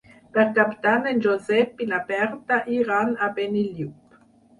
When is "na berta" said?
1.91-2.57